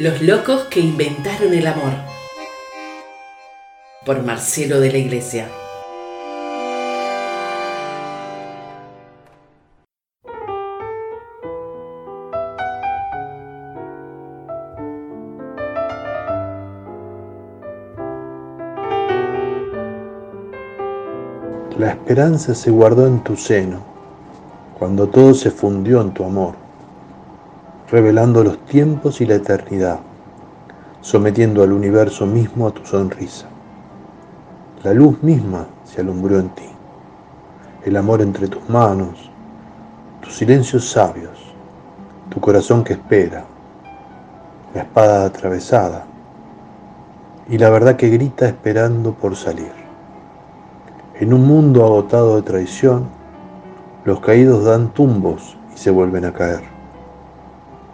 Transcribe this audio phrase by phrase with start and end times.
[0.00, 1.92] Los locos que inventaron el amor.
[4.06, 5.46] Por Marcelo de la Iglesia.
[21.76, 23.82] La esperanza se guardó en tu seno,
[24.78, 26.54] cuando todo se fundió en tu amor,
[27.90, 29.98] revelando los tiempos y la eternidad,
[31.00, 33.46] sometiendo al universo mismo a tu sonrisa.
[34.84, 36.68] La luz misma se alumbró en ti,
[37.84, 39.30] el amor entre tus manos,
[40.20, 41.52] tus silencios sabios,
[42.28, 43.44] tu corazón que espera,
[44.72, 46.04] la espada atravesada
[47.48, 49.72] y la verdad que grita esperando por salir.
[51.18, 53.08] En un mundo agotado de traición,
[54.04, 56.79] los caídos dan tumbos y se vuelven a caer.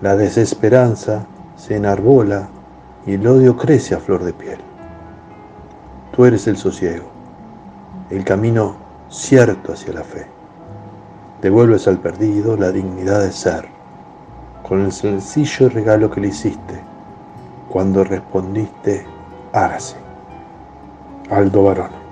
[0.02, 2.48] La desesperanza se enarbola
[3.06, 4.58] y el odio crece a flor de piel.
[6.12, 7.06] Tú eres el sosiego,
[8.10, 8.76] el camino
[9.08, 10.26] cierto hacia la fe.
[11.40, 13.66] Devuelves al perdido la dignidad de ser,
[14.62, 16.96] con el sencillo regalo que le hiciste
[17.76, 19.04] cuando respondiste,
[19.52, 19.96] hágase.
[21.30, 22.05] Aldo Varón.